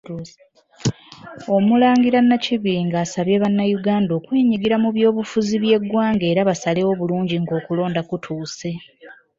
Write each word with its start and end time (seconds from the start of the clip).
Omulangira 1.55 2.19
Nakibinge 2.27 2.97
asabye 3.05 3.35
bannayuganda 3.43 4.11
okwenyigira 4.19 4.75
mu 4.83 4.89
by’obufuzi 4.95 5.55
by’eggwanga 5.63 6.23
era 6.31 6.47
basalewo 6.49 6.91
bulungi 6.99 7.35
ng'okulonda 7.41 8.01
kutuuse. 8.09 8.69